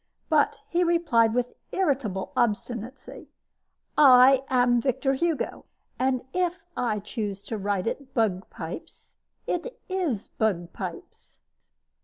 But 0.29 0.55
he 0.67 0.83
replied 0.83 1.35
with 1.35 1.53
irritable 1.71 2.31
obstinacy: 2.35 3.27
"I 3.95 4.43
am 4.49 4.81
Victor 4.81 5.13
Hugo; 5.13 5.65
and 5.99 6.23
if 6.33 6.57
I 6.75 6.97
choose 6.99 7.43
to 7.43 7.57
write 7.59 7.85
it 7.85 8.11
'bugpipes,' 8.15 9.13
it 9.45 9.79
IS 9.89 10.27
'bugpipes.' 10.29 11.35